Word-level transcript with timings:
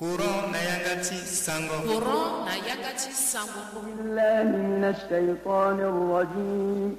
courant 0.00 0.48
na 0.50 0.56
yakati 0.58 1.14
sango 1.28 1.74
courant 1.86 2.46
na 2.48 2.56
yakati 2.56 3.12
sango 3.12 3.60
billahi 3.76 4.48
minash 4.48 5.02
shaitanir 5.12 5.96
rajim 6.08 6.96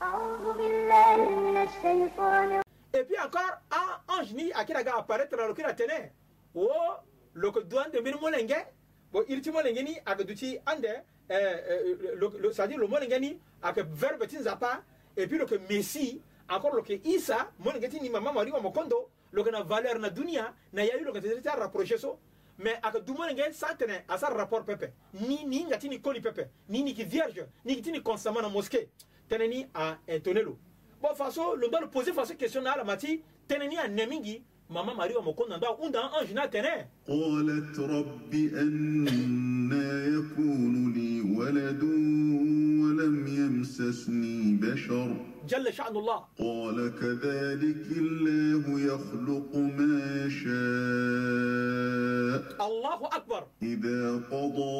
a'udhu 0.00 0.52
billahi 0.60 1.22
minash 1.36 1.72
shaitanir 1.82 2.60
et 2.92 3.04
puis 3.04 3.16
encore 3.24 3.48
un 3.72 4.12
ange 4.20 4.34
ni 4.36 4.52
akira 4.52 4.82
ga 4.84 4.98
apparaître 4.98 5.38
alors 5.40 5.56
qu'il 5.56 5.64
a 5.64 5.72
tenu 5.72 6.10
oh 6.54 6.68
le 7.32 7.50
douane 7.64 7.90
de 7.94 8.00
mirmolenge 8.00 8.60
bon 9.10 9.22
il 9.26 9.40
timo 9.40 9.62
lengeni 9.62 9.96
agaduti 10.04 10.58
ande 10.68 10.84
euh, 10.84 11.32
euh, 12.10 12.52
c'est-à-dire 12.52 12.76
le 12.76 12.86
molengeni 12.86 13.38
avec 13.62 13.86
verbe 13.88 14.26
tinzapa 14.28 14.82
et 15.16 15.26
puis 15.26 15.38
le 15.38 15.46
que 15.46 15.56
messie 15.70 16.20
encore 16.50 16.76
le 16.76 16.82
que 16.82 16.92
isa 17.08 17.48
molengeti 17.58 17.98
ni 18.02 18.10
mama 18.10 18.32
mari 18.32 18.50
wa 18.52 18.60
mokondo 18.60 19.08
loke 19.32 19.50
na 19.50 19.62
valeur 19.62 19.98
na 19.98 20.08
dunia 20.08 20.52
na 20.72 20.82
yali 20.82 21.04
loke 21.04 21.20
tete 21.20 21.40
ti 21.42 21.48
arapproche 21.48 21.98
so 21.98 22.18
me 22.58 22.70
ayeke 22.82 23.00
dumöni 23.04 23.32
nge 23.34 23.52
san 23.52 23.76
tene 23.76 24.04
asara 24.08 24.36
rapport 24.36 24.64
pepe 24.66 24.88
ni 25.28 25.44
ni 25.44 25.58
hinga 25.58 25.76
ti 25.76 25.88
ni 25.88 25.98
koli 26.00 26.20
pepe 26.20 26.48
ni 26.68 26.82
niki 26.82 27.04
vierge 27.04 27.44
ni 27.64 27.72
yeke 27.72 27.82
ti 27.84 27.92
ni 27.92 28.02
constamment 28.02 28.42
na 28.42 28.48
mosqué 28.48 28.86
tënë 29.28 29.48
ni 29.48 29.64
aintone 29.74 30.42
lo 30.42 30.56
bon 31.02 31.14
fa 31.14 31.30
so 31.30 31.54
londo 31.54 31.80
lo 31.80 31.88
poser 31.88 32.12
fa 32.14 32.24
so 32.24 32.34
question 32.36 32.64
na 32.64 32.72
ala 32.72 32.84
ma 32.84 32.96
ti 32.96 33.20
tënë 33.48 33.68
ni 33.68 33.76
ane 33.78 34.04
mingi 34.08 34.42
mama 34.70 34.94
mari 34.94 35.14
wa 35.14 35.22
mo 35.22 35.32
kondö 35.32 35.48
na 35.50 35.56
ndö 35.58 35.66
ahunda 35.68 36.10
ange 36.16 36.32
ni 36.34 36.40
atene 36.40 36.88
قالت 37.08 37.78
رب 37.80 38.32
أنا 38.34 39.90
يكون 40.06 40.92
لي 40.92 41.20
ولد 41.38 41.82
ولم 41.82 43.26
يمسسني 43.36 44.56
بشر 44.60 45.27
جل 45.48 45.66
شأن 45.72 45.96
الله 45.96 46.20
قال 46.38 46.78
كذلك 47.00 47.84
الله 48.04 48.64
يخلق 48.68 49.50
ما 49.80 50.04
شاء 50.28 50.64
الله 52.68 52.98
أكبر 53.18 53.42
إذا 53.72 54.00
قضى 54.32 54.78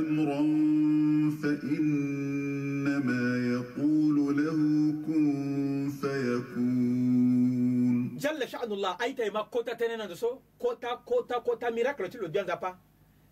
أمرا 0.00 0.42
فإنما 1.42 3.22
يقول 3.54 4.14
له 4.38 4.58
كن 5.06 5.24
فيكون 6.00 7.94
جل 8.16 8.40
شأن 8.48 8.70
الله 8.72 8.92
أيتما 9.02 9.42
كوتا 9.50 9.74
تنين 9.74 10.06
كوتا 10.62 10.92
كوتا 11.02 11.36
كوتا 11.42 11.68
miracle 11.74 12.06
tu 12.08 12.18
le 12.22 12.30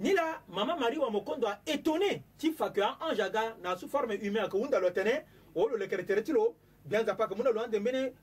ni 0.00 0.12
la 0.12 0.40
mama 0.48 0.76
Marie 0.76 0.98
wa 0.98 1.10
mokondo 1.10 1.46
aétonné 1.48 2.22
ti 2.38 2.50
fa 2.52 2.70
ke 2.70 2.80
ange 2.82 3.20
aga 3.22 3.56
na 3.62 3.76
sous 3.76 3.88
forme 3.88 4.12
humaine 4.22 4.48
que 4.48 4.56
hunda 4.56 4.80
lo 4.80 4.90
tene 4.90 5.24
olo 5.54 5.76
le 5.76 5.86
caractère 5.86 6.20
ti 6.24 6.32
lo 6.32 6.56
bien 6.84 7.02
nzapa 7.02 7.28
que 7.28 7.34
mû 7.36 7.42
na 7.44 7.50
lo 7.52 7.60
ande 7.60 7.78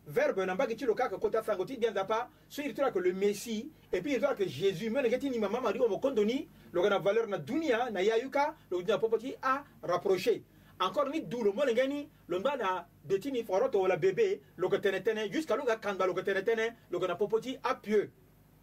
verbe 0.06 0.40
n'amba 0.46 0.66
mbage 0.66 0.76
ti 0.76 0.84
lo 0.86 0.94
kaka 0.94 1.18
kota 1.18 1.42
sango 1.44 1.64
bien 1.64 1.92
nzapa 1.94 2.30
so 2.50 2.62
iri 2.62 2.74
ti 2.74 2.82
que 2.94 3.00
le 3.00 3.14
messie 3.14 3.72
et 3.94 4.02
puis 4.02 4.16
il 4.16 4.28
ti 4.38 4.50
jésus 4.50 4.90
mais 4.90 5.02
le 5.02 5.18
ti 5.18 5.30
ni 5.30 5.40
mama 5.40 5.62
mari 5.62 5.80
wa 5.80 5.88
mokondo 5.88 6.26
ni 6.26 6.46
lo 6.74 6.82
yeke 6.82 6.90
na 6.90 7.00
valeur 7.00 7.28
na 7.28 7.38
dunia 7.38 7.90
na 7.90 8.02
ya 8.02 8.18
yuka 8.18 8.54
lo 8.70 8.78
yeke 8.80 8.88
dunia 8.88 8.98
popo 9.00 9.18
ti 9.18 9.34
arapproché 9.42 10.44
encore 10.78 11.10
ni 11.10 11.22
du 11.22 11.42
le 11.42 11.54
molenge 11.54 11.88
ni 11.88 12.10
lo 12.28 12.40
mba 12.40 12.58
na 12.58 12.86
de 13.06 13.18
ti 13.18 13.32
ni 13.32 13.44
foro 13.46 13.70
towala 13.70 13.96
bebe 13.96 14.42
lo 14.58 14.68
que 14.68 14.76
tene 14.76 15.00
tënë 15.02 15.32
jusqu'à 15.32 15.56
lo 15.56 15.64
yeke 15.64 15.86
le 15.88 16.06
lo 16.06 16.14
yeke 16.20 16.44
tene 16.44 16.56
le 16.68 16.74
lo 16.92 17.00
yeke 17.00 17.08
na 17.08 17.16
popo 17.16 17.40
ti 17.40 17.58
apieux 17.64 18.12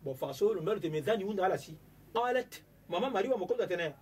bon 0.03 0.15
façon, 0.15 0.53
le 0.53 0.61
lo 0.61 0.79
de 0.79 0.89
mes 0.91 1.09
amis, 1.09 1.41
ala 1.41 1.57
si 1.57 1.75
qalet 2.15 2.65
mama 2.89 3.11
mari 3.11 3.29
wa 3.29 3.37
mokoto 3.39 3.63
atene 3.65 3.95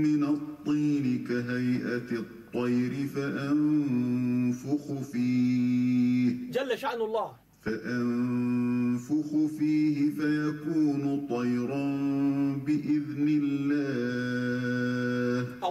من 0.08 0.24
الطين 0.24 1.24
كهيئة 1.30 2.10
الطير 2.24 3.08
فأنفخ 3.16 4.86
فيه 5.12 6.52
جل 6.52 6.78
شأن 6.78 7.02
الله 7.02 7.32
فأنفخ 7.62 8.21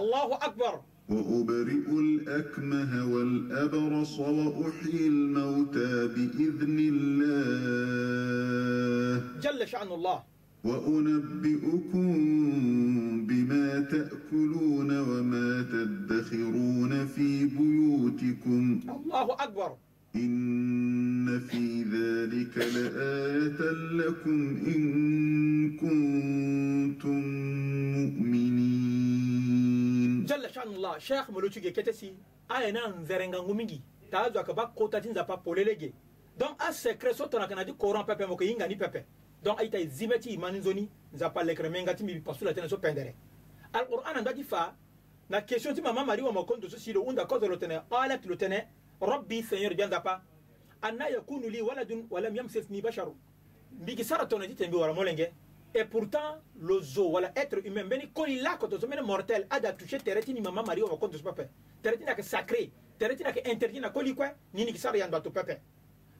الله 0.01 0.29
أكبر 0.47 0.73
وأبرئ 1.09 1.89
الأكمه 2.05 2.91
والأبرص 3.13 4.13
وأحيي 4.19 5.05
الموتى 5.13 5.93
بإذن 6.15 6.77
الله 6.91 9.19
جل 9.45 9.67
شأن 9.73 9.87
الله 9.97 10.19
وأنبئكم 10.69 12.11
بما 13.29 13.69
تأكلون 13.93 14.89
وما 15.09 15.49
تدخرون 15.75 16.91
في 17.15 17.31
بيوتكم 17.57 18.61
الله 18.99 19.25
أكبر 19.45 19.69
إن 20.15 21.27
في 21.49 21.63
ذلك 21.95 22.55
لآية 22.75 23.61
لكم 24.01 24.39
إن 24.73 24.81
كنتم 25.83 27.19
مؤمنين 28.01 28.60
jalla 30.25 30.49
shanullah 30.53 30.99
sheikh 30.99 31.29
molochuge 31.29 31.71
ketesi 31.71 32.13
aye 32.49 32.71
na 32.71 32.87
nzerengangu 32.87 33.53
mingi 33.55 33.81
tazo 34.11 34.39
akaba 34.39 34.67
kota 34.67 35.01
ti 35.01 35.09
nzapa 35.09 35.37
polele 35.37 35.75
ge 35.75 35.93
donc 36.37 36.55
asekret 36.61 37.15
so 37.17 37.27
tongana 37.27 37.47
kana 37.47 37.65
ti 37.65 37.73
courant 37.73 38.05
pepe 38.05 38.25
mo 38.25 38.33
yeke 38.33 38.45
hinga 38.49 38.67
ni 38.67 38.75
pepe 38.75 39.05
donc 39.43 39.59
aita 39.59 39.77
e 39.79 39.87
zi 39.87 40.05
mbe 40.07 40.19
ti 40.19 40.33
e 40.33 40.37
ma 40.37 40.51
ni 40.51 40.59
nzoni 40.59 40.89
nzapa 41.13 41.43
lekre 41.43 41.69
menga 41.69 41.93
ti 41.93 42.03
mbi 42.03 42.19
pasu 42.21 42.45
la 42.45 42.51
tënë 42.53 42.69
so 42.69 42.77
pendere 42.77 43.15
alquran 43.73 44.17
andö 44.17 44.33
ti 44.33 44.43
fa 44.43 44.75
na 45.29 45.41
question 45.41 45.75
ti 45.75 45.81
mama 45.81 46.05
mari 46.05 46.21
wama 46.21 46.45
kondo 46.45 46.69
so 46.69 46.77
si 46.77 46.93
lo 46.93 47.03
hunda 47.03 47.25
kozo 47.25 47.47
lo 47.47 47.57
tene 47.57 47.81
qalat 47.89 48.25
lo 48.25 48.35
tene 48.35 48.67
rabbi 49.01 49.43
seigneur 49.43 49.73
dia 49.75 49.87
nzapa 49.87 50.21
anna 50.81 51.09
yakunu 51.09 51.49
li 51.49 51.61
waladun 51.61 52.07
walam 52.09 52.35
yamsesni 52.35 52.81
basharu 52.81 53.15
mbiki 53.71 54.03
sara 54.03 54.25
tongana 54.25 54.49
ti 54.49 54.55
tene 54.55 54.67
mbi 54.69 54.77
wara 54.77 54.93
molenge 54.93 55.33
Et 55.73 55.85
pourtant, 55.85 56.37
le 56.59 56.81
zo, 56.81 57.09
voilà, 57.11 57.31
être 57.35 57.65
humain, 57.65 57.85
beni 57.85 58.09
kolila 58.11 58.57
quand 58.59 58.77
so 58.77 58.87
mene 58.87 59.01
mortel, 59.01 59.47
ada 59.49 59.71
touché 59.71 59.97
tereti 59.99 60.33
ni 60.33 60.41
mama 60.41 60.61
Mario 60.63 60.85
wakonto 60.89 61.17
so 61.17 61.23
pepe. 61.31 61.47
Tereti 61.81 62.03
a 62.07 62.13
que 62.13 62.23
sacré, 62.23 62.69
tereti 62.99 63.23
a 63.23 63.31
que 63.31 63.49
interdit 63.49 63.79
na 63.79 63.89
koli 63.89 64.13
kwe, 64.13 64.27
nini 64.53 64.73
kisari 64.73 64.99
yandu 64.99 65.15
ato 65.15 65.31
pepe. 65.31 65.61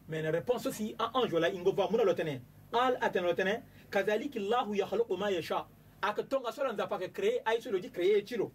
Mais 0.07 0.21
la 0.21 0.31
réponse 0.31 0.67
aussi, 0.67 0.95
en 0.97 1.19
ange, 1.19 1.29
voilà, 1.31 1.49
ingo 1.49 1.73
va 1.73 1.89
mouna 1.91 2.05
lotene. 2.05 2.41
Al 2.71 2.97
aten 3.01 3.23
lotene, 3.23 3.61
kazaliki 3.89 4.39
lahu 4.39 4.73
ya 4.73 4.87
khaloku 4.87 5.17
ma 5.17 5.29
yesha. 5.29 5.67
Aka 6.01 6.23
tonga 6.23 6.53
so 6.53 6.63
lanza 6.63 6.87
pa 6.87 6.97
ke 6.97 7.11
créé, 7.11 7.41
aïe 7.45 7.61
so 7.61 7.69
logi 7.71 7.91
créé 7.91 8.25
chiro. 8.25 8.53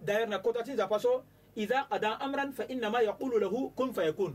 D'ailleurs, 0.00 0.26
na 0.28 0.38
kota 0.38 0.62
tinza 0.62 0.88
paso, 0.88 1.22
idha 1.54 1.86
ada 1.90 2.12
amran 2.12 2.50
fa 2.54 2.64
inna 2.70 2.88
ma 2.88 3.02
yakulu 3.02 3.38
lahu 3.38 3.72
kun 3.76 3.92
fa 3.92 4.04
yakun. 4.06 4.34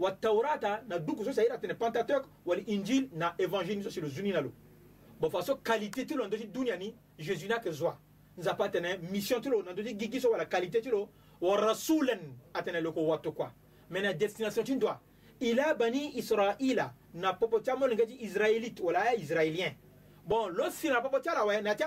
wa 0.00 0.10
taurata 0.12 0.82
na 0.88 0.98
duku 0.98 1.24
so 1.24 1.32
saira 1.32 1.58
tene 1.58 1.74
pentateuque 1.74 2.26
wali 2.46 2.62
l'Évangile 2.70 3.08
na 3.12 3.34
évangélise 3.38 3.90
so 3.90 4.00
le 4.00 4.08
zuni 4.08 4.32
na 4.32 4.40
lo 4.40 4.50
façon 5.30 5.58
qualité 5.62 6.06
ti 6.06 6.14
lo 6.14 6.22
na 6.24 6.28
ndö 6.28 6.38
ti 6.38 6.46
dunia 6.46 6.76
ni 6.76 6.94
jésus 7.18 7.46
n'a 7.48 7.56
ayeke 7.56 7.70
zoa 7.72 7.98
Nous 8.38 8.48
atene 8.48 8.98
mission 9.10 9.40
ti 9.40 9.50
lo 9.50 9.62
na 9.62 9.72
ndö 9.72 9.84
ti 9.84 9.94
gigi 9.96 10.18
so 10.20 10.30
wala 10.30 10.46
qualité 10.46 10.80
ti 10.80 10.88
lo 10.88 11.10
wa 11.40 11.56
rasulen 11.56 12.20
atene 12.54 12.80
loko 12.80 13.00
watu 13.06 13.32
quoi. 13.32 13.48
Mais 13.90 14.00
la 14.00 14.14
destination 14.14 14.64
ti 14.64 14.72
il 14.72 15.48
ila 15.50 15.74
bani 15.74 16.16
israila 16.18 16.94
na 17.14 17.34
popo 17.34 17.60
ti 17.60 17.70
amolenge 17.70 18.06
ti 18.06 18.16
israélite 18.22 18.80
wala 18.82 19.00
aya 19.02 19.14
israélien 19.16 19.74
bon 20.26 20.48
lo 20.48 20.70
si 20.70 20.88
na 20.88 21.02
popo 21.02 21.20
ti 21.20 21.28
ala 21.28 21.40
awe 21.40 21.60
na 21.60 21.74
yâ 21.76 21.76
ti 21.76 21.84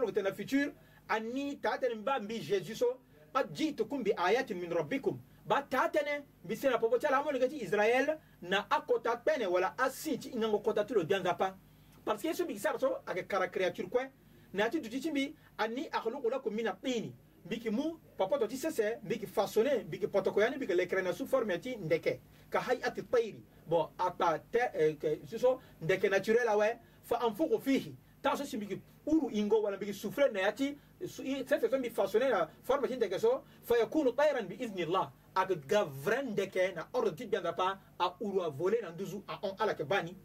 le 0.00 0.06
ti 0.06 0.12
tene 0.12 0.22
na 0.28 0.34
future 0.34 0.72
ani 1.08 1.56
taa 1.62 1.78
tene 1.78 1.94
a 2.06 2.18
mbi 2.20 2.40
jésus 2.42 2.74
so 2.76 3.00
ajiitukum 3.32 4.02
bi 4.04 4.12
ayatin 4.16 4.58
min 4.60 4.70
rabbikum 4.70 5.18
bathaa 5.44 5.88
tënë 5.92 6.12
mbi 6.44 6.56
sena 6.56 6.78
popo 6.80 6.98
ti 6.98 7.06
ala 7.06 7.18
amolenge 7.20 7.48
ti 7.52 7.58
israele 7.64 8.14
na 8.40 8.62
akota 8.72 9.16
kpene 9.20 9.46
wala 9.46 9.74
asi 9.78 10.18
ti 10.18 10.30
hingango 10.30 10.58
kota 10.58 10.84
ti 10.84 10.94
lo 10.94 11.04
bia 11.04 11.18
nzapa 11.18 11.56
parce 12.04 12.22
que 12.22 12.28
ye 12.28 12.34
so 12.34 12.44
mbi 12.44 12.54
gi 12.54 12.60
sara 12.60 12.78
so 12.78 12.96
ayeke 13.06 13.28
kara 13.28 13.48
créature 13.48 13.88
kue 13.88 14.08
na 14.52 14.62
yâ 14.64 14.70
ti 14.70 14.80
duti 14.80 15.00
ti 15.00 15.10
mbi 15.10 15.36
ani 15.58 15.88
akhluqu 15.92 16.30
lakum 16.30 16.54
min 16.54 16.66
atini 16.68 17.14
mbi 17.44 17.54
yeke 17.54 17.70
mu 17.70 17.98
papoto 18.16 18.46
ti 18.46 18.56
sese 18.56 18.98
mbi 19.02 19.14
yeke 19.14 19.26
façonné 19.26 19.84
mbi 19.84 19.96
yeke 19.96 20.08
potoko 20.08 20.40
ya 20.40 20.48
ni 20.50 20.56
mbi 20.56 20.64
yeke 20.64 20.74
lekere 20.74 21.02
na 21.02 21.12
sous 21.12 21.26
forme 21.28 21.58
ti 21.60 21.76
ndeke 21.76 22.20
ka 22.50 22.60
hayati 22.60 23.02
tairi 23.02 23.42
bon 23.66 23.88
apa 23.98 24.38
te 24.38 24.60
eh, 24.74 24.96
so 25.30 25.38
so 25.38 25.60
ndeke 25.82 26.08
naturel 26.08 26.48
awe 26.48 26.78
fa 27.02 27.20
anfuku 27.20 27.60
fihi 27.60 27.94
taa 28.22 28.36
so 28.36 28.44
si 28.44 28.56
mbi 28.56 28.66
yeke 28.70 28.80
uru 29.06 29.28
hingo 29.28 29.62
wala 29.62 29.76
mbi 29.76 29.86
yeke 29.86 29.98
soufflé 29.98 30.30
na 30.32 30.40
yâ 30.40 30.52
ti 30.54 30.78
sese 31.46 31.68
so 31.68 31.78
mbi 31.78 31.88
façonné 31.90 32.30
na 32.30 32.48
forme 32.62 32.88
ti 32.88 32.96
ndeke 32.96 33.18
so 33.18 33.44
fa 33.62 33.76
yakunu 33.76 34.12
tairan 34.12 34.46
biiznillah 34.48 35.12
akga 35.34 35.84
vren 35.84 36.34
deke 36.34 36.72
na 36.76 36.86
ordre 36.92 37.12
ti 37.14 37.26
bianga 37.26 37.52
pa 37.52 37.78
auru 37.98 38.42
avole 38.42 38.78
na 38.82 38.90
nduzu 38.90 39.22
ahon 39.28 39.54
ala 39.58 39.72
yeke 39.72 39.84
bani 39.84 40.16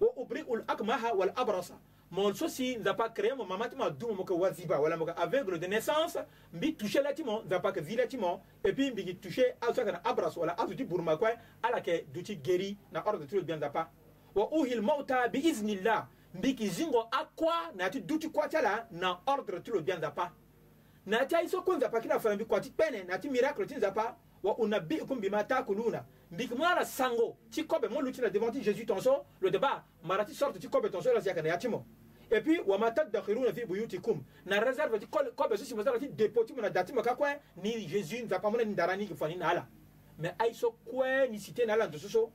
wa 0.00 0.08
ubri'u 0.16 0.56
lakmaha 0.66 1.12
wal 1.14 1.32
abrasa 1.36 1.78
mon 2.10 2.34
so 2.34 2.48
si 2.48 2.76
nzapa 2.76 3.08
créé 3.10 3.34
mo 3.36 3.44
mama 3.44 3.68
ti 3.68 3.76
mo 3.76 3.84
adumo 3.84 4.14
mo 4.14 4.20
yeke 4.22 4.32
waziba 4.34 4.80
wala 4.80 4.96
mo 4.96 5.06
yeke 5.06 5.18
aveugle 5.20 5.58
de 5.58 5.66
naissance 5.68 6.18
mbi 6.52 6.72
touché 6.74 7.02
la 7.02 7.12
ti 7.12 7.22
mo 7.24 7.42
nzapa 7.44 7.68
yeke 7.68 7.82
zi 7.82 7.96
la 7.96 8.06
ti 8.06 8.16
mo 8.16 8.40
e 8.64 8.72
puis 8.72 8.90
mbi 8.90 9.02
yeke 9.02 9.20
touché 9.20 9.54
azo 9.60 9.80
ayeke 9.80 9.92
na 9.92 10.04
abras 10.04 10.36
wala 10.36 10.58
azo 10.58 10.74
ti 10.74 10.84
buruma 10.84 11.16
kue 11.16 11.30
ala 11.62 11.76
yeke 11.76 12.06
duti 12.12 12.36
guéri 12.36 12.76
na 12.92 13.02
ordre 13.06 13.26
ti 13.26 13.36
lo 13.36 13.42
gbia 13.42 13.56
nzapa 13.56 13.88
wa 14.34 14.48
uhil 14.52 14.82
mauta 14.82 15.28
biiznillah 15.28 16.06
mbi 16.34 16.48
yeke 16.48 16.66
zingo 16.68 17.08
akua 17.10 17.70
na 17.76 17.84
ya 17.84 17.90
ti 17.90 18.00
duti 18.00 18.28
kua 18.28 18.48
ti 18.48 18.56
ala 18.56 18.86
na 18.90 19.18
ordre 19.26 19.60
ti 19.60 19.70
lo 19.70 19.80
gbia 19.80 19.98
nzapa 19.98 20.32
na 21.06 21.16
ya 21.18 21.26
ti 21.26 21.34
aye 21.36 21.48
so 21.48 21.62
kue 21.62 21.76
nzapa 21.76 22.00
kiri 22.00 22.12
afara 22.14 22.34
mbi 22.34 22.44
kua 22.44 22.60
ti 22.60 22.70
kpene 22.70 23.04
na 23.04 23.12
ya 23.12 23.18
ti 23.18 23.30
miracle 23.30 23.66
ti 23.66 23.74
nzapa 23.74 24.16
wa 24.42 24.54
unabbi'ukum 24.58 25.20
bima 25.20 25.44
ta'kuluna 25.44 26.04
mbiki 26.30 26.54
mwana 26.54 26.84
sango 26.84 27.36
ti 27.50 27.64
kobe 27.64 27.88
mo 27.88 28.02
lutina 28.02 28.30
devant 28.30 28.52
ti 28.52 28.60
jésus 28.62 28.86
tonso 28.86 29.24
lo 29.40 29.50
deba 29.50 29.84
mara 30.04 30.24
ti 30.24 30.34
sorte 30.34 30.58
ti 30.58 30.68
kobe 30.68 30.90
tonso 30.90 31.12
lo 31.14 31.20
si 31.20 31.28
ayeke 31.28 31.42
na 31.42 31.48
ya 31.48 31.56
ti 31.58 31.68
mo 31.68 31.84
et 32.30 32.40
puis 32.40 32.60
wama 32.66 32.90
tadakhiruna 32.90 33.52
fi 33.52 33.64
buyutikum 33.64 34.22
na 34.46 34.60
réserve 34.60 34.98
ti 34.98 35.06
kobe 35.06 35.56
so 35.56 35.64
si 35.64 35.74
mo 35.74 35.82
sara 35.82 35.98
ti 35.98 36.08
dépôt 36.08 36.44
ti 36.46 36.52
mo 36.52 36.62
na 36.62 36.70
da 36.70 36.84
ti 36.84 36.92
mo 36.92 37.02
kakue 37.02 37.38
ni 37.62 37.86
jésus 37.88 38.22
nzapa 38.24 38.50
mûna 38.50 38.64
ni 38.64 38.72
ndara 38.72 38.96
ni 38.96 39.02
yeke 39.04 39.14
fa 39.16 39.28
ni 39.28 39.36
na 39.36 39.48
ala 39.48 39.66
me 40.18 40.28
ai 40.38 40.54
so 40.54 40.70
kue 40.84 41.28
ni 41.30 41.38
sité 41.38 41.66
na 41.66 41.72
ala 41.74 41.88
nzo 41.88 41.98
so 41.98 42.08
so 42.08 42.30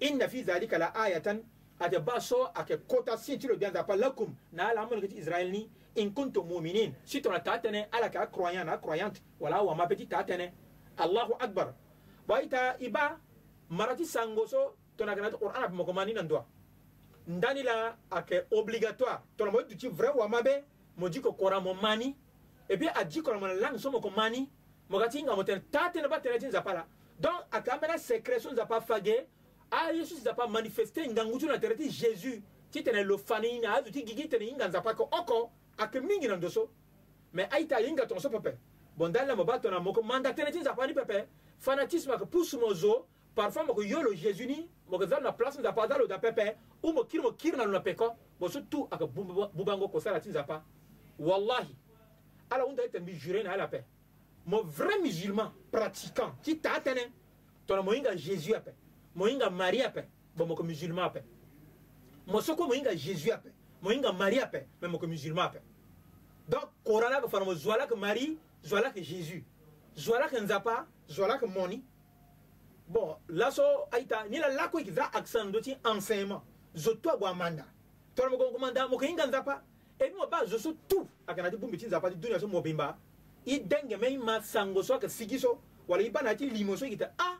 inna 0.00 0.28
fi 0.28 0.42
zalika 0.42 0.78
la 0.78 0.94
ayatan 0.94 1.42
ate 1.80 1.98
ba 1.98 2.20
so 2.20 2.46
ayeke 2.54 2.76
kota 2.86 3.16
si 3.16 3.38
ti 3.38 3.48
lo 3.48 3.56
bia 3.56 3.70
nzapa 3.70 3.96
lakum 3.96 4.34
na 4.52 4.68
ala 4.68 4.80
amoleke 4.82 5.08
ti 5.08 5.16
israël 5.16 5.50
ni 5.50 5.68
in 5.96 6.10
kuntum 6.12 6.46
muminin 6.46 6.94
si 7.04 7.20
tongana 7.22 7.40
taa 7.42 7.58
tënë 7.58 7.88
ala 7.92 8.06
yeke 8.06 8.18
acroyant 8.18 8.64
na 8.64 8.72
acroyante 8.72 9.20
wala 9.40 9.56
awama 9.56 9.86
peut 9.88 9.96
ti 9.96 10.06
taa 10.06 10.22
tënë 10.22 10.52
allahu 10.98 11.34
akbar 11.38 11.72
waita 12.28 12.76
iba 12.82 13.18
marati 13.70 14.04
sango 14.04 14.46
so 14.46 14.74
tonakanati 14.98 15.36
qur'an 15.38 15.64
ape 15.70 15.74
moko 15.74 15.92
mani 15.92 16.12
na 16.12 16.22
ndoa 16.22 16.44
ndani 17.26 17.62
la 17.62 17.96
ayeke 18.10 18.44
obligatoire 18.50 19.18
tongana 19.36 19.52
mo 19.52 19.60
ye 19.60 19.66
duti 19.68 19.88
vrai 19.88 20.10
wamabe 20.16 20.64
mo 20.96 21.08
diko 21.08 21.32
kora 21.32 21.60
mo 21.60 21.74
mani 21.74 22.16
e 22.68 22.76
puis 22.76 22.90
adi 22.94 23.22
kora 23.22 23.38
mo 23.38 23.46
na 23.46 23.54
langue 23.54 23.78
so 23.78 23.90
moko 23.90 24.10
mani 24.10 24.48
mo 24.90 24.98
ga 24.98 25.08
ti 25.08 25.18
hinga 25.18 25.36
mo 25.36 25.42
tene 25.44 25.62
ta 25.70 25.88
tënë 25.90 26.08
ba 26.08 26.20
tene 26.20 26.38
ti 26.38 26.46
nzapa 26.46 26.74
la 26.74 26.86
donc 27.20 27.44
ayeke 27.52 27.70
ambeni 27.70 27.98
secret 27.98 28.40
so 28.42 28.50
nzapa 28.50 28.80
fage 28.80 29.26
aye 29.70 30.04
so 30.04 30.14
si 30.16 30.20
nzapa 30.20 30.46
manifeste 30.46 30.98
ngangu 31.08 31.38
ti 31.38 31.46
na 31.46 31.58
tere 31.58 31.76
ti 31.76 31.88
jésus 31.90 32.42
ti 32.70 32.82
tene 32.82 33.04
lo 33.04 33.18
fani 33.18 33.52
ni 33.52 33.58
na 33.60 33.74
azo 33.78 33.90
ti 33.90 34.02
gigi 34.04 34.28
tene 34.28 34.44
hinga 34.50 34.68
nzapa 34.68 34.90
ayeke 34.90 35.02
oko 35.04 35.52
ayeke 35.78 36.00
mingi 36.00 36.28
na 36.28 36.36
ndo 36.36 36.50
so 36.50 36.68
me 37.32 37.46
aita 37.52 37.76
ahinga 37.76 38.06
tongaso 38.08 38.30
pepe 38.30 38.58
bondala 38.98 39.36
mo 39.38 39.44
batona 39.46 39.78
moko 39.80 40.02
mandatere 40.02 40.50
ti 40.50 40.58
nzapa 40.60 40.82
ni 40.90 40.90
pepe 40.94 41.28
fanatisme 41.62 42.10
ayeke 42.12 42.26
pusu 42.26 42.58
mo 42.58 42.74
zo 42.74 43.06
parfois 43.34 43.62
mo 43.66 43.70
yeo 43.82 44.02
lo 44.02 44.10
jésus 44.12 44.42
ni 44.46 44.66
mo 44.90 44.96
yeke 44.98 45.06
za 45.06 45.16
lo 45.22 45.30
na 45.30 45.30
place 45.32 45.60
nzapa 45.62 45.82
aza 45.86 45.98
lo 46.02 46.06
da 46.10 46.18
pepe 46.18 46.56
u 46.82 46.90
mo 46.92 47.04
kiri 47.06 47.22
mo 47.22 47.30
kiri 47.30 47.54
na 47.56 47.62
lo 47.64 47.70
na 47.72 47.78
peko 47.80 48.16
mo 48.42 48.48
so 48.50 48.58
tu 48.60 48.88
ayeke 48.90 49.06
bubango 49.54 49.86
kosala 49.88 50.18
ti 50.20 50.28
nzapa 50.34 50.64
wallahi 51.18 51.70
ala 52.50 52.64
hunda 52.66 52.82
aye 52.82 52.90
tene 52.90 53.02
mbi 53.06 53.12
jure 53.14 53.42
na 53.46 53.52
ala 53.54 53.64
ape 53.70 53.84
mo 54.44 54.62
vrai 54.66 54.98
musulman 54.98 55.52
pratiquant 55.72 56.34
ti 56.42 56.54
taa 56.58 56.80
tënë 56.82 57.06
tongana 57.70 57.84
mo 57.86 57.92
hinga 57.94 58.16
jésus 58.18 58.50
ape 58.54 58.74
mo 59.14 59.26
hinga 59.30 59.46
marie 59.50 59.84
ape 59.86 60.08
bo 60.34 60.42
mo 60.46 60.54
yeke 60.58 60.66
musulman 60.74 61.04
ape 61.06 61.22
mo 62.26 62.42
so 62.42 62.56
kue 62.58 62.66
mo 62.66 62.74
hinga 62.74 62.96
jésus 62.98 63.30
ape 63.30 63.54
mo 63.80 63.90
hinga 63.94 64.10
marie 64.12 64.42
ape 64.42 64.66
me 64.82 64.88
mo 64.90 64.98
yeke 64.98 65.06
musulman 65.06 65.46
ape 65.54 65.62
donc 66.48 66.64
korala 66.84 67.20
ke 67.20 67.28
fanamo 67.28 67.54
zwala 67.54 67.86
ke 67.86 67.94
marie 67.94 68.36
zwala 68.64 68.88
ke 68.92 69.02
jésus 69.04 69.42
zwala 69.94 70.28
ke 70.32 70.40
nzapa 70.40 70.86
zwala 71.06 71.36
ke 71.38 71.44
moni 71.46 71.84
bon 72.88 73.16
laso 73.28 73.62
aita 73.92 74.24
ni 74.32 74.38
la 74.40 74.48
lako 74.48 74.78
yeke 74.80 74.92
za 74.96 75.10
accent 75.12 75.48
ndö 75.52 75.60
ti 75.60 75.76
enseignement 75.84 76.42
zo 76.74 76.94
to 76.96 77.10
ague 77.12 77.26
amanda 77.28 77.66
tongana 78.16 78.32
moko 78.34 78.44
moko 78.48 78.58
manda 78.60 78.88
mo 78.88 78.94
yeke 78.96 79.06
hinga 79.12 79.26
nzapa 79.28 79.60
e 80.00 80.08
mû 80.10 80.24
ba 80.30 80.44
zo 80.48 80.56
so 80.58 80.72
tu 80.88 81.04
ayeke 81.28 81.42
na 81.44 81.50
ti 81.50 81.56
bongbi 81.60 81.76
ti 81.76 81.86
nzapa 81.86 82.08
ti 82.10 82.16
dunia 82.16 82.40
so 82.40 82.48
mobimba 82.48 82.96
i 83.44 83.58
denge 83.60 83.96
me 84.00 84.08
i 84.08 84.16
ma 84.18 84.40
sango 84.42 84.82
so 84.82 84.94
ayeke 84.96 85.08
sigi 85.12 85.36
so 85.38 85.60
wala 85.88 86.02
i 86.02 86.08
ba 86.10 86.22
na 86.24 86.30
ya 86.32 86.36
ti 86.40 86.50
limo 86.50 86.76
so 86.80 86.86
yeke 86.88 86.96
te 87.04 87.12
a 87.12 87.30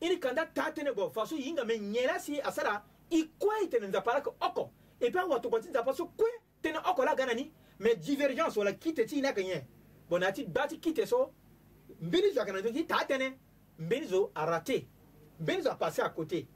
i 0.00 0.08
ni 0.14 0.20
kanda 0.22 0.46
taa 0.46 0.70
tënë 0.70 0.94
gue 0.94 1.10
fa 1.10 1.26
so 1.26 1.34
hinga 1.36 1.64
me 1.66 1.74
nyen 1.78 2.06
la 2.06 2.18
si 2.22 2.38
asara 2.40 2.82
i 3.10 3.24
kue 3.38 3.64
e 3.66 3.66
tene 3.68 3.86
nzapa 3.90 4.12
lake 4.14 4.30
oko 4.30 4.70
e 5.02 5.10
puis 5.10 5.18
awatokua 5.18 5.58
ti 5.60 5.68
nzapa 5.74 5.90
so 5.94 6.06
kue 6.14 6.30
tënë 6.62 6.78
oko 6.86 7.02
la 7.04 7.14
ga 7.18 7.26
na 7.26 7.34
ni 7.34 7.50
mais 7.78 7.96
divergence 7.96 8.56
wala 8.58 8.72
kite 8.72 9.06
ti 9.06 9.18
ina 9.18 9.32
kenye 9.32 9.64
bon 10.08 10.22
ati 10.22 10.44
bati 10.44 10.78
kite 10.78 11.06
so 11.06 11.30
mbeni 12.00 12.30
zo 12.30 12.40
akana 12.42 12.62
ti 12.62 12.84
ta 12.86 13.04
tene 13.04 13.38
mbeni 13.78 14.06
zo 14.06 14.30
a 14.34 14.44
raté 14.46 14.86
mbeni 15.40 15.62
zo 15.62 15.70
a 15.70 15.74
passé 15.76 16.02
à 16.02 16.08
côté 16.08 16.46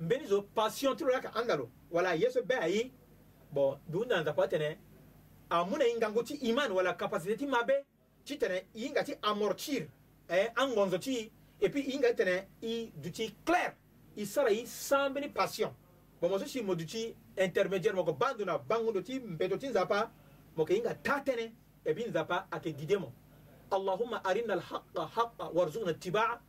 mbeni 0.00 0.26
zo 0.26 0.42
passion 0.42 0.96
ti 0.96 1.04
lo 1.04 1.10
laka 1.10 1.30
andalo 1.34 1.68
wala 1.90 2.14
ye 2.16 2.30
so 2.30 2.42
be 2.42 2.54
aye 2.54 2.90
bon 3.52 3.78
dugu 3.88 4.04
na 4.06 4.22
nzapa 4.22 4.48
tene 4.48 4.78
amu 5.50 5.76
na 5.78 5.84
i 5.84 5.94
ngangu 5.96 6.22
ti 6.22 6.34
iman 6.48 6.72
wala 6.72 6.94
capacité 6.94 7.36
ti 7.36 7.46
mabe 7.46 7.84
ti 8.24 8.38
tene 8.38 8.64
i 8.74 8.80
hinga 8.86 9.04
ti 9.04 9.14
amortir 9.22 9.88
eh, 10.28 10.50
angonzo 10.56 10.98
ti 10.98 11.30
et 11.60 11.68
puis 11.68 11.82
i 11.82 11.90
hinga 11.92 12.08
ti 12.10 12.16
tene 12.16 12.48
i 12.62 12.90
du 12.96 13.10
ti 13.10 13.34
clair 13.44 13.74
i 14.16 14.24
sara 14.26 14.50
i 14.50 14.64
sambeni 14.66 15.28
passion 15.28 15.70
bon 16.22 16.30
mo 16.30 16.38
so 16.38 16.46
si 16.46 16.62
mo 16.62 16.74
du 16.74 16.86
ti 16.86 17.14
intermédiaire 17.36 17.94
moko 17.94 18.12
bandu 18.14 18.44
na 18.44 18.58
bangundo 18.58 19.02
ti 19.02 19.20
mbeto 19.20 19.56
ti 19.56 19.68
nzapa 19.68 20.10
mokehinga 20.56 20.94
tatene 21.02 21.52
ebin 21.84 22.12
zapa 22.12 22.46
ake 22.50 22.72
gidemo 22.72 23.12
allahumma 23.70 24.20
arina 24.24 24.54
alhaqa 24.54 25.06
haqa 25.16 25.50
warzuqna 25.54 25.94
tibaa 25.94 26.40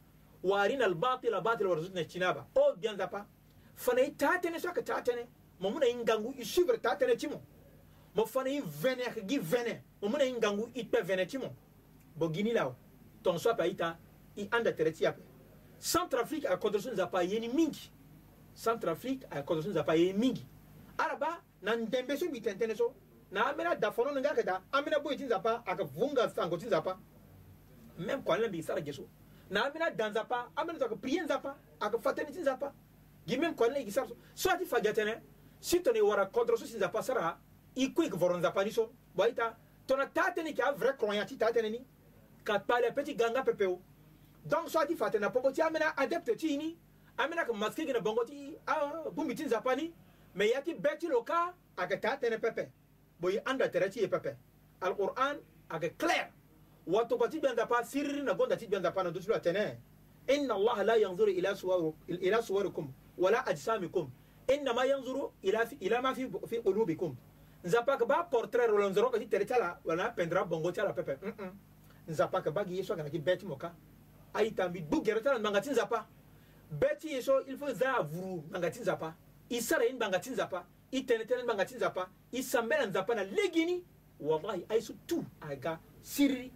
wa 0.43 0.61
arina 0.61 0.85
albatila 0.85 1.41
batila 1.41 1.69
warzuqna 1.69 2.03
cinaba 2.07 2.47
o 2.55 2.75
bian 2.75 2.97
zapa 2.97 3.25
fanayi 3.75 4.11
tatene 4.17 4.59
so 4.59 4.69
ake 4.69 4.81
tatene 4.83 5.27
mo 5.59 5.69
muna 5.71 5.85
yi 5.85 5.95
ngangu 5.95 6.33
i 6.37 6.45
suivre 6.45 6.77
tatene 6.77 7.17
ti 7.17 7.27
mo 7.27 7.41
mo 8.15 8.25
fana 8.25 8.49
yi 8.49 8.61
vene 8.61 9.03
ake 9.05 9.25
gi 9.27 9.39
vene 9.39 9.81
mo 10.01 10.09
muna 10.09 10.23
yi 10.23 10.31
ngangu 10.33 10.69
i 10.73 10.83
kpe 10.83 11.01
vene 11.01 11.25
ti 11.25 11.37
mo 11.37 11.55
bo 12.15 12.29
gini 12.29 12.53
la 12.53 12.67
o 12.67 12.75
ton 13.23 13.37
so 13.39 13.49
ape 13.49 13.61
aita 13.63 13.97
i 14.37 14.47
anda 14.51 14.71
tere 14.73 14.91
ti 14.91 15.05
ape 15.05 15.21
centrafrique 15.79 16.45
aya 16.45 16.57
kodro 16.57 16.79
so 16.81 16.89
ni 16.89 16.95
zapa 16.95 17.23
yeni 17.23 17.47
mingi 17.47 17.91
centrafrique 18.53 19.25
aya 19.31 19.43
kodro 19.43 19.61
so 19.61 19.67
ni 19.67 19.73
zapa 19.73 19.95
yeni 19.95 20.13
mingi 20.13 20.45
araba 20.97 21.41
na 21.61 21.75
ndembe 21.75 22.17
so 22.17 22.25
mbi 22.29 22.41
tentene 22.41 22.75
so 22.75 22.93
na 23.31 23.45
amena 23.49 23.75
da 23.75 23.91
fono 23.91 24.11
nga 24.21 24.33
keda 24.33 24.61
amena 24.71 24.99
boy 24.99 25.15
tinza 25.17 25.39
pa 25.39 25.63
aka 25.65 25.83
vunga 25.83 26.29
sango 26.29 26.57
tinza 26.57 26.81
pa 26.81 26.97
même 27.97 28.23
kwa 28.23 28.37
lembi 28.37 28.61
sara 28.63 28.81
jesu 28.81 29.07
na 29.49 29.65
amena 29.65 29.89
danza 29.89 30.23
pa 30.25 30.49
amena 30.55 30.79
zaka 30.79 30.95
prier 30.95 31.23
nzapa 31.25 31.55
aka 31.79 31.97
fatani 31.99 32.31
tinza 32.31 32.57
pa 32.57 32.73
gimem 33.25 33.55
kwa 33.55 33.67
lembi 33.67 33.91
sara 33.91 34.07
so 34.35 34.49
ati 34.49 34.65
fagatene 34.65 35.21
si 35.59 35.79
tone 35.79 36.01
wara 36.01 36.25
kontra 36.25 36.57
so 36.57 36.65
tinza 36.65 36.89
pa 36.89 37.03
sara 37.03 37.37
ikwe 37.75 38.09
ke 38.09 38.15
voronza 38.17 38.51
pa 38.53 38.63
niso 38.63 38.91
baita 39.15 39.55
tona 39.87 40.05
tatene 40.05 40.53
ki 40.53 40.61
a 40.61 40.71
vrai 40.71 40.97
croyant 40.97 41.25
ti 41.25 41.37
tatene 41.37 41.69
ni 41.69 41.81
ka 42.45 42.59
pale 42.59 42.91
petit 42.93 43.15
ganga 43.17 43.41
pepeo 43.43 43.81
donc 44.45 44.69
so 44.69 44.79
ati 44.79 44.95
fatena 44.95 45.29
poko 45.33 45.51
ti 45.51 45.61
amena 45.61 45.95
adepte 45.97 46.37
ti 46.37 46.53
ini 46.53 46.77
amena 47.17 47.45
ka 47.45 47.53
maske 47.53 47.85
gina 47.87 47.99
bongo 48.01 48.23
ti 48.25 48.53
ah 48.67 49.09
bumbi 49.09 49.35
tinza 49.35 49.61
pa 49.65 49.75
ni 49.75 49.89
me 50.35 50.45
yati 50.53 50.75
beti 50.77 51.07
loka 51.07 51.53
aka 51.75 51.97
tatene 51.97 52.37
pepe 52.37 52.69
boyi 53.19 53.39
anda 53.45 53.69
tere 53.69 53.89
ti 53.89 53.99
ye 54.01 54.07
pepe 54.07 54.35
alquran 54.81 55.37
ayeke 55.69 55.97
clair 55.97 56.31
watoka 56.87 57.27
ti 57.29 57.39
gbenda 57.39 57.65
pa 57.67 57.83
siriri 57.83 58.21
na 58.23 58.33
gonda 58.33 58.55
ti 58.57 58.67
gbenda 58.67 58.91
pa 58.91 59.03
na 59.03 59.11
duti 59.11 59.27
lo 59.27 59.35
atene 59.35 59.79
inna 60.27 60.53
allaha 60.55 60.83
la 60.83 60.95
yanzuru 60.97 61.31
ila 62.19 62.41
suwarikum 62.43 62.91
wala 63.17 63.45
ajsamikum 63.47 64.09
innama 64.47 64.85
yanzuru 64.85 65.31
ila 65.81 66.01
ma 66.01 66.15
fi, 66.15 66.27
fi 66.47 66.59
qulubikum 66.61 67.15
nzapa 67.63 67.91
ayeke 67.95 68.05
ba 68.05 68.23
portrait 68.27 68.67
lo 68.69 68.89
nzoro 68.89 69.07
yeke 69.13 69.19
ti 69.19 69.27
tere 69.31 69.45
ti 69.45 69.53
ala 69.53 69.79
wala 69.85 70.05
apendra 70.11 70.43
bongo 70.43 70.71
ti 70.71 70.81
ala 70.81 70.93
pepe 70.93 71.15
mm 71.21 71.31
-mm. 71.37 71.51
nzapa 72.11 72.37
ayeke 72.37 72.51
ba 72.51 72.63
gi 72.65 72.77
ye 72.77 72.83
so 72.83 72.93
ayeke 72.93 73.03
na 73.03 73.09
gi 73.09 73.19
be 73.19 73.37
ti 73.37 73.45
mo 73.45 73.55
ka 73.55 73.73
aita 74.33 74.69
mbi 74.69 74.81
gbu 74.83 75.01
gere 75.03 75.21
ti 75.23 75.27
ala 75.27 75.39
ngbanga 75.39 75.61
ti 75.63 75.69
nzapa 75.71 76.05
be 76.71 76.91
ti 76.99 77.13
ye 77.15 77.21
so 77.23 77.39
il 77.47 77.57
faut 77.57 77.71
za 77.75 77.97
avuru 78.03 78.43
ngbanga 78.51 78.69
ti 78.69 78.79
nzapa 78.83 79.15
e 79.49 79.57
sara 79.61 79.83
ye 79.87 79.93
ngbanga 79.95 80.19
ti 80.19 80.29
nzapa 80.35 80.67
i 80.91 81.03
tene 81.05 81.25
tene 81.25 81.43
banga 81.43 81.65
ti 81.65 81.75
nzapa 81.75 82.09
i 82.31 82.43
sambe 82.43 82.75
na 82.77 82.85
nzapa 82.85 83.15
na 83.15 83.23
legi 83.23 83.65
ni 83.65 83.83
wallahi 84.19 84.65
aye 84.69 84.81
so 84.81 84.93
tu 85.07 85.25
aga 85.41 85.79
siriri 86.01 86.51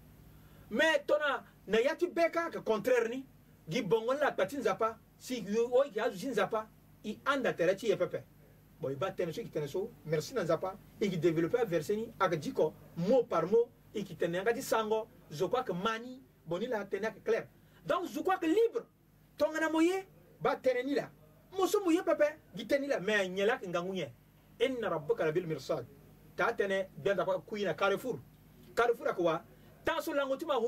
me 0.70 0.84
tona 1.08 1.44
na 1.68 1.78
ya 1.80 1.96
ti 1.96 2.08
be 2.08 2.30
kaka 2.32 2.62
contraire 2.62 3.10
ni 3.10 3.26
gi 3.70 3.82
bongo 3.84 4.14
ni 4.14 4.20
lakpa 4.20 4.46
ti 4.46 4.58
nzapa 4.58 4.98
si 5.18 5.44
oyo 5.72 5.90
gi 5.92 6.00
azo 6.00 6.18
ti 6.18 6.28
nzapa 6.28 6.68
i 7.04 7.18
anda 7.26 7.54
tere 7.54 7.76
ti 7.76 7.88
ye 7.90 7.96
pepe 7.98 8.24
bon 8.82 8.92
i 8.92 8.96
ba 8.96 9.10
tënë 9.12 9.34
so 9.34 9.42
e 9.42 9.44
yeke 9.44 9.52
tene 9.54 9.68
so 9.68 9.90
merci 10.06 10.34
na 10.34 10.44
nzapa 10.44 10.78
e 11.00 11.06
yeke 11.06 11.18
développé 11.20 11.58
averse 11.60 11.90
ni 11.96 12.14
ayeke 12.20 12.38
diko 12.40 12.74
mot 12.98 13.24
par 13.24 13.46
mot 13.46 13.70
e 13.94 14.00
yeke 14.00 14.16
tene 14.18 14.38
yanga 14.38 14.54
ti 14.54 14.62
sango 14.62 15.08
zo 15.30 15.50
kue 15.50 15.60
ayeke 15.60 15.74
ma 15.74 15.98
ni 16.00 16.22
bon 16.46 16.60
ni 16.60 16.68
la 16.68 16.80
atene 16.80 17.06
ayeke 17.06 17.22
claire 17.24 17.48
donc 17.86 18.06
zo 18.08 18.24
kue 18.24 18.34
ayeke 18.34 18.48
libre 18.48 18.84
tongana 19.38 19.70
mo 19.70 19.82
ye 19.82 20.06
ba 20.42 20.56
tënë 20.56 20.84
ni 20.86 20.96
la 20.96 21.10
muso 21.58 21.82
mu 21.84 21.92
ye 21.92 22.02
pepe 22.04 22.26
gitenila 22.56 23.00
me 23.00 23.30
nyela 23.30 23.58
kingangunye 23.58 24.12
inna 24.60 24.90
rabbuka 24.90 25.26
labil 25.26 25.48
mirsad 25.48 25.86
ta 26.36 26.54
tene 26.56 26.88
benda 26.98 27.26
kwa 27.26 27.40
kuina 27.42 27.74
carrefour 27.74 28.20
carrefour 28.74 29.08
akwa 29.10 29.44
taso 29.86 30.14
lango 30.14 30.38
tima 30.38 30.60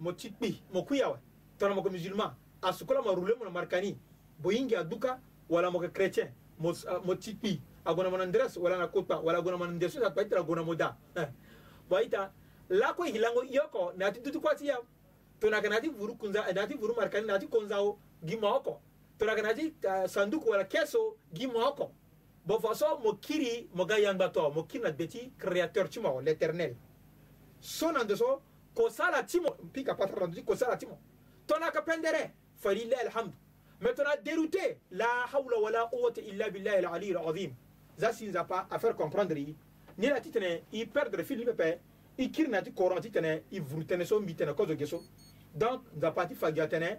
mo 0.00 0.12
tikpi 0.12 0.62
mo 0.72 0.82
kuyawa 0.82 1.18
tona 1.58 1.74
mo 1.74 1.82
musulman 1.82 2.34
asukula 2.62 3.02
ma 3.02 3.14
rule 3.14 3.34
mo 3.34 3.50
markani 3.50 3.96
boyingi 4.38 4.76
aduka 4.76 5.20
wala 5.48 5.70
mo 5.70 5.78
chrétien 5.78 6.32
mo 6.58 6.70
ah, 6.88 7.16
tikpi 7.18 7.60
agona 7.84 8.10
mo 8.10 8.18
ndres 8.18 8.56
wala 8.56 8.78
na 8.78 8.88
kopa 8.88 9.20
wala 9.22 9.38
agona 9.38 9.56
mo 9.56 9.66
ndres 9.66 9.94
ta 9.94 10.10
paita 10.10 10.38
agona 10.38 10.62
mo 10.62 10.74
da 10.74 10.96
eh. 11.16 11.28
baita 11.90 12.32
lako 12.68 13.04
hilango 13.04 13.44
yoko 13.44 13.92
na 13.96 14.10
tutu 14.12 14.40
kwa 14.40 14.54
tia 14.54 14.76
tona 15.40 15.60
kana 15.62 15.80
vuru 15.80 16.14
kunza 16.16 16.44
eh, 16.48 16.54
na 16.54 16.66
vuru 16.66 16.94
markani 16.94 17.26
na 17.26 17.38
ti 17.38 17.46
konzao 17.46 17.98
gimaoko 18.24 18.80
torakanaji 19.18 19.74
euh, 19.84 20.08
sanduku 20.08 20.50
wala 20.50 20.64
keso 20.64 21.16
gi 21.34 21.46
moko 21.46 21.90
bo 22.46 22.58
faso 22.60 22.98
mo 23.04 23.14
kiri 23.20 23.68
mo 23.74 23.84
ga 23.84 23.96
yangba 23.98 24.28
to 24.32 24.50
mo 24.50 24.64
kirna 24.64 24.92
beti 24.92 25.32
créateur 25.38 25.88
ti 25.88 26.00
mo 26.00 26.20
l'éternel 26.20 26.76
so 27.60 27.90
nande 27.92 28.16
so 28.16 28.40
ko 28.74 28.88
sala 28.88 29.22
ti 29.22 29.40
mo 29.40 29.50
pika 29.72 29.94
patara 29.94 30.26
nande 30.26 30.44
ko 30.44 30.56
sala 30.56 30.76
ti 30.76 30.86
mo 30.86 30.98
tona 31.46 31.70
ka 31.70 31.82
pendere 31.82 32.32
falillah 32.56 33.00
alhamdu 33.04 33.36
mais 33.80 33.94
tona 33.94 34.16
dérouté 34.16 34.78
la 34.90 35.06
hawla 35.32 35.58
wala 35.60 35.86
quwwata 35.90 36.20
illa 36.20 36.50
billahi 36.50 36.76
al-ali 36.84 37.14
al-azim 37.14 37.54
za 37.98 38.12
sinza 38.12 38.44
pa 38.44 38.66
à 38.70 38.78
faire 38.78 38.96
comprendre 38.96 39.38
yi 39.38 39.56
ni 39.98 40.06
la 40.08 40.20
titene 40.20 40.62
i 40.72 40.86
perdre 40.86 41.22
fil 41.24 41.44
pepe 41.44 41.80
i 42.18 42.30
kirna 42.30 42.62
ti 42.62 42.72
coran 42.72 43.00
titene 43.00 43.42
i 43.52 43.60
vrutene 43.60 44.04
so 44.04 44.20
mbitene 44.20 44.54
kozo 44.54 44.74
geso 44.74 45.02
donc 45.54 45.82
nza 45.96 46.10
pati 46.10 46.34
fagia 46.34 46.66
tene 46.68 46.98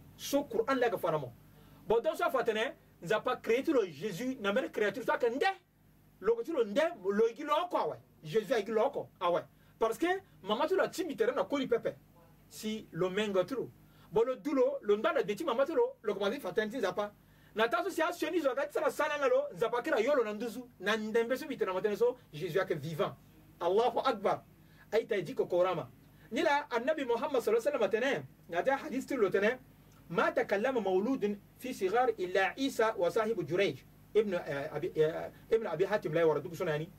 so 0.21 0.43
Qur'an 0.43 0.75
la 0.77 0.95
fara 0.97 1.17
mo 1.17 1.33
bo 1.87 1.99
don 1.99 2.15
so 2.15 2.29
fatene 2.29 2.75
nza 3.01 3.19
pa 3.19 3.37
créature 3.39 3.73
lo 3.73 3.85
Jésus 3.85 4.37
na 4.39 4.53
mer 4.53 4.69
créature 4.71 5.03
ta 5.03 5.13
ah, 5.13 5.17
kende 5.17 5.45
lo 6.21 6.35
ko 6.35 6.43
tulo 6.43 6.63
nde 6.63 6.83
lo 7.09 7.25
gi 7.35 7.43
lo 7.43 7.55
ko 7.71 7.77
awe 7.77 7.95
Jésus 8.23 8.51
agi 8.51 8.71
lo 8.71 8.89
ko 8.91 9.09
awe 9.19 9.41
parce 9.79 9.97
que 9.97 10.05
mama 10.43 10.67
la 10.77 10.87
timitere 10.89 11.33
na 11.33 11.43
koli 11.43 11.67
pepe 11.67 11.95
si 12.47 12.87
lo 12.91 13.09
mengo 13.09 13.43
tu 13.45 13.71
bo 14.11 14.23
lo 14.23 14.35
dulo 14.35 14.77
lo 14.83 14.95
nda 14.95 15.23
de 15.23 15.35
ti 15.35 15.43
mama 15.43 15.65
tu 15.65 15.73
lo 15.73 15.97
lo 16.03 16.13
ko 16.13 16.19
mali 16.19 16.39
fatene 16.39 16.69
nza 16.77 16.93
pa 16.93 17.11
na 17.55 17.67
ta 17.67 17.81
so 17.83 17.89
si 17.89 18.01
a 18.01 18.11
sioni 18.13 18.41
zo 18.41 18.53
ga 18.53 18.67
tsala 18.67 18.91
sala 18.91 19.17
na 19.17 19.27
lo 19.27 19.47
nza 19.55 19.69
pa 19.69 19.81
kira 19.81 19.99
yolo 20.01 20.23
na 20.23 20.33
nduzu 20.33 20.69
na 20.79 20.95
ndembe 20.97 21.35
so 21.35 21.47
bitena 21.47 21.73
matene 21.73 21.97
so 21.97 22.15
Jésus 22.31 22.61
ake 22.61 22.77
vivant 22.77 23.17
Allahu 23.59 23.99
akbar 24.05 24.43
aita 24.91 25.19
jiko 25.21 25.47
korama 25.47 25.89
nila 26.31 26.67
annabi 26.69 27.05
Muhammad 27.05 27.41
sallallahu 27.41 27.67
alaihi 27.67 27.81
wasallam 27.81 27.89
tene 27.89 28.23
ngata 28.51 28.77
hadith 28.85 29.07
tu 29.07 29.17
lo 29.17 29.29
tene 29.29 29.57
ما 30.11 30.29
تكلم 30.29 30.75
مولود 30.83 31.37
في 31.59 31.73
صغار 31.73 32.09
إلا 32.19 32.45
عيسى 32.59 32.93
وصاحب 32.97 33.45
جريج 33.45 33.77
ابن 34.15 34.33
أبي 34.45 34.91
ابن 35.53 35.67
أبي 35.67 35.87
حاتم 35.87 36.13
لا 36.13 36.21
يورد 36.21 36.53
سناني 36.53 36.89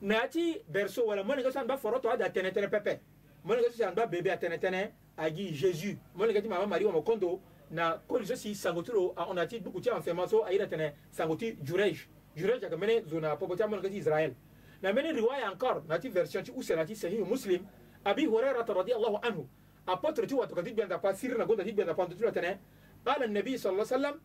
ناتي 0.00 0.62
برسو 0.70 1.04
ولا 1.10 1.22
من 1.22 1.30
غسان 1.42 1.66
بفرط 1.66 2.06
هذا 2.06 2.26
تنتن 2.28 2.66
بيبي 2.66 2.98
من 3.44 3.56
غسان 3.56 3.94
بيبي 3.94 4.36
تنتن 4.36 4.90
أجي 5.18 5.50
جيسو 5.50 5.88
من 6.16 6.28
غسان 6.30 6.48
ماما 6.48 6.66
ماري 6.66 6.84
ومكوندو 6.84 7.40
na 7.72 7.96
koli 8.08 8.24
zo 8.26 8.36
si 8.36 8.54
sangoti 8.54 8.92
lo 8.92 9.14
on 9.16 9.38
a 9.38 9.46
ti 9.46 9.58
buku 9.60 9.80
ti 9.80 9.88
enferma 9.88 10.28
so 10.28 10.44
ayira 10.44 10.66
tene 10.66 10.92
sangoti 11.10 11.56
jurej 11.64 11.96
jurej 12.36 12.64
aka 12.64 12.76
mene 12.76 13.00
zo 13.08 13.18
na 13.20 13.36
popo 13.36 13.56
ti 13.56 13.62
amon 13.62 13.80
kati 13.82 13.96
israel 13.96 14.34
na 14.82 14.92
mene 14.92 15.12
riwaya 15.12 15.50
encore 15.52 15.80
na 15.88 15.98
ti 15.98 16.08
version 16.08 16.44
ti 16.44 16.52
usa 16.54 16.76
na 16.76 16.84
ti 16.84 16.94
sahih 16.94 17.24
muslim 17.24 17.64
abi 18.04 18.26
hurairah 18.26 18.66
radiyallahu 18.68 19.16
anhu 19.24 19.48
apotre 19.86 20.26
ti 20.26 20.34
wato 20.34 20.54
kati 20.54 20.70
gbenda 20.72 20.98
pa 20.98 21.14
sirri 21.14 21.38
na 21.38 21.44
gonda 21.44 21.64
ti 21.64 21.72
gbenda 21.72 21.94
pando 21.94 22.14
ti 22.14 22.22
lo 22.22 22.30
tene 22.30 22.60
ala 23.04 23.26
nabi 23.26 23.58
sallallahu 23.58 23.86
alaihi 23.86 24.04
wasallam 24.04 24.20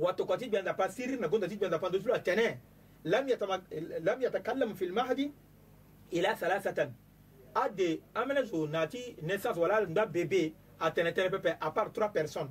wato 0.00 0.24
gbenda 0.24 0.74
pa 0.74 0.88
sirri 0.88 1.16
na 1.18 1.28
gonda 1.28 1.48
ti 1.48 1.56
gbenda 1.56 1.78
pando 1.78 1.98
ti 1.98 2.06
lo 2.06 2.18
tene 2.20 2.60
lam 3.04 3.28
yatama 3.28 3.60
lam 4.00 4.20
yatakallam 4.20 4.74
fil 4.74 4.92
mahdi 4.92 5.32
ila 6.12 6.34
thalathatan 6.34 6.94
ade 7.54 8.00
amene 8.14 8.44
zo 8.44 8.66
na 8.66 8.86
naissance 9.22 9.58
wala 9.60 9.80
nda 9.86 10.06
bébé 10.06 10.54
atene 10.80 11.12
tene 11.12 11.30
pepe 11.30 11.56
à 11.60 11.70
part 11.70 11.92
trois 11.92 12.08
personnes 12.08 12.50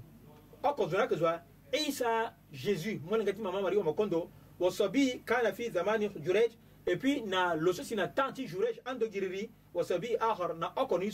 oko 0.64 0.88
zona 0.88 1.08
ke 1.08 1.16
zo 1.16 1.26
isa 1.74 2.36
jesus 2.52 3.02
mo 3.02 3.18
nga 3.18 3.34
ti 3.34 3.42
mama 3.42 3.62
wa 3.62 3.84
makondo 3.84 4.30
wasabi 4.60 5.24
kana 5.26 5.54
fi 5.54 5.70
zamani 5.72 6.10
jurej 6.22 6.52
et 6.86 6.98
puis 6.98 7.22
na 7.22 7.56
loso 7.56 7.84
sina 7.84 8.08
tanti 8.08 8.46
jurej 8.48 8.78
ando 8.86 9.10
giriri 9.10 9.50
wasabi 9.74 10.18
akhar 10.20 10.54
na 10.56 10.72
okoni 10.78 11.06
ni 11.10 11.12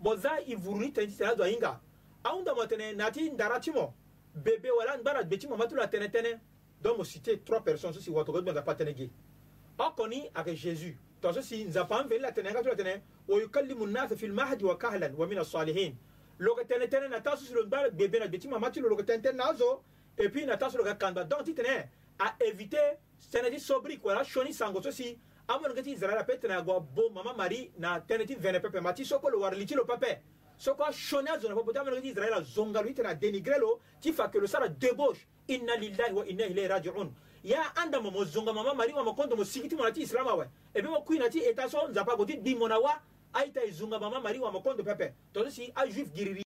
boza 0.00 0.40
i 0.46 0.54
vuruni 0.54 0.92
tene 0.92 1.06
ti 1.06 1.16
tene 1.16 1.30
azo 1.30 1.42
ahinga 1.42 1.78
ahundamo 2.24 2.66
tene 2.66 2.92
na 2.92 3.10
ti 3.10 3.30
ndara 3.30 3.60
ti 3.60 3.70
mo 3.70 3.94
bebe 4.34 4.70
wala 4.70 4.98
ngbara 4.98 5.22
gbe 5.22 5.36
ti 5.40 5.46
mo 5.48 5.56
ma 5.56 5.66
ti 5.66 5.74
lo 5.74 5.82
atene 5.82 6.08
tënë 6.12 6.38
donc 6.82 6.98
mo 6.98 7.04
cité 7.04 7.40
trois 7.44 7.60
personnes 7.60 7.94
so 7.94 8.00
si 8.00 8.10
watogo 8.10 8.38
ti 8.42 8.46
mo 8.46 8.52
nzapa 8.52 8.72
atene 8.72 8.92
ge 8.94 9.10
oko 9.78 10.06
ni 10.06 10.28
ayeke 10.34 10.54
jésus 10.56 10.94
to 11.20 11.32
so 11.32 11.42
si 11.42 11.64
nzapa 11.64 12.00
amveni 12.04 12.20
la 12.22 12.32
tene 12.32 12.48
yanga 12.52 12.60
ti 12.62 12.66
lo 12.68 12.72
atene 12.74 13.00
wa 13.28 13.40
yukallimu 13.40 13.86
nnasa 13.86 14.16
fi 14.16 14.26
lmahdi 14.28 14.64
wa 14.64 14.76
kahlan 14.76 15.14
wa 15.16 15.26
min 15.26 15.38
asalihin 15.38 15.96
lo 16.38 16.52
yeke 16.56 16.68
tene 16.68 16.86
tënë 16.86 17.08
na 17.08 17.20
taa 17.20 17.36
so 17.36 17.44
si 17.46 17.52
lo 17.54 17.64
ngbara 17.64 17.90
gbebe 17.90 18.18
na 18.18 18.26
gbe 18.28 18.38
ti 18.38 18.48
mo 18.48 18.58
ma 18.58 18.70
ti 18.70 18.80
lo 18.80 18.88
lo 18.88 18.94
yeke 18.96 19.06
tene 19.08 19.22
tënë 19.24 19.36
na 19.36 19.44
azo 19.48 19.82
et 20.18 20.28
puis 20.28 20.44
na 20.44 20.56
taa 20.60 20.68
so 20.70 20.76
lo 20.78 20.84
yeke 20.86 20.98
kandba 21.00 21.24
donc 21.24 21.44
ti 21.48 21.54
tene 21.54 21.88
aéviter 22.18 22.98
tënë 23.32 23.48
ti 23.50 23.58
sobrik 23.60 24.04
wala 24.04 24.24
sioni 24.24 24.52
sango 24.54 24.82
so 24.84 24.90
si 24.92 25.16
amoni 25.48 25.74
ge 25.74 25.82
ti 25.82 25.94
israɛla 25.94 26.20
ape 26.20 26.40
tene 26.40 26.52
agua 26.54 26.80
bo 26.80 27.10
mama 27.14 27.32
mari 27.34 27.70
na 27.78 28.00
tënë 28.00 28.26
ti 28.26 28.34
vene 28.34 28.60
pepe 28.60 28.80
ma 28.80 28.92
ti 28.92 29.04
soko 29.04 29.28
lo 29.30 29.40
wara 29.40 29.56
li 29.56 29.64
ti 29.66 29.74
lo 29.74 29.84
pepe 29.84 30.18
soko 30.58 30.84
ashone 30.84 31.28
azo 31.30 31.48
na 31.48 31.54
popo 31.54 31.72
ti 31.72 31.78
amoni 31.78 31.96
ge 31.96 32.02
ti 32.02 32.12
israɛla 32.14 32.42
zonga 32.42 32.80
lo 32.82 32.88
i 32.88 32.92
tene 32.94 33.08
adénigré 33.08 33.58
lo 33.58 33.80
ti 34.00 34.12
fa 34.12 34.24
yeke 34.24 34.40
lo 34.40 34.46
sara 34.46 34.68
débauche 34.68 35.26
inna 35.48 35.74
lillahi 35.76 36.12
wa 36.12 36.24
inna 36.26 36.46
ilayhi 36.46 36.68
rajiun 36.68 37.14
ya 37.44 37.62
anda 37.76 38.00
mo 38.00 38.10
mo 38.10 38.24
zonga 38.24 38.52
mama 38.52 38.74
mari 38.74 38.92
wa 38.92 39.04
mo 39.04 39.14
kondo 39.14 39.36
mo 39.36 39.44
sigi 39.44 39.68
ti 39.68 39.76
mo 39.76 39.84
na 39.84 39.90
ti 39.90 40.02
islam 40.02 40.26
awe 40.28 40.44
ah 40.44 40.50
e 40.74 40.82
be 40.82 40.88
mo 40.88 41.00
kui 41.02 41.18
na 41.18 41.28
ti 41.28 41.40
état 41.40 41.68
so 41.68 41.88
nzapa 41.88 42.12
ague 42.12 42.26
ti 42.26 42.36
dimo 42.38 42.68
na 42.68 42.78
wa 42.78 42.94
aita 43.32 43.60
e 43.62 43.70
zonga 43.70 44.00
mama 44.00 44.20
mari 44.20 44.38
wa 44.38 44.50
mo 44.50 44.60
kondo 44.60 44.82
pepe 44.82 45.14
tonzo 45.32 45.50
si 45.50 45.72
ajuif 45.74 46.10
giriri 46.12 46.34